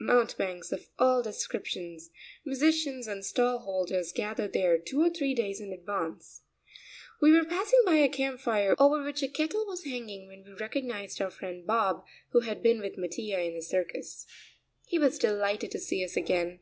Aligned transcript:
Mountebanks 0.00 0.72
of 0.72 0.88
all 0.98 1.22
descriptions, 1.22 2.10
musicians, 2.44 3.06
and 3.06 3.24
stall 3.24 3.60
holders 3.60 4.10
gather 4.12 4.48
there 4.48 4.76
two 4.76 5.00
or 5.00 5.08
three 5.08 5.34
days 5.36 5.60
in 5.60 5.72
advance. 5.72 6.42
We 7.20 7.30
were 7.30 7.44
passing 7.44 7.80
by 7.86 7.94
a 7.98 8.08
camp 8.08 8.40
fire 8.40 8.74
over 8.80 9.04
which 9.04 9.22
a 9.22 9.28
kettle 9.28 9.64
was 9.66 9.84
hanging 9.84 10.26
when 10.26 10.42
we 10.42 10.50
recognized 10.54 11.20
our 11.22 11.30
friend 11.30 11.64
Bob, 11.64 12.04
who 12.32 12.40
had 12.40 12.60
been 12.60 12.80
with 12.80 12.98
Mattia 12.98 13.38
in 13.40 13.54
the 13.54 13.62
circus. 13.62 14.26
He 14.84 14.98
was 14.98 15.16
delighted 15.16 15.70
to 15.70 15.78
see 15.78 16.04
us 16.04 16.16
again. 16.16 16.58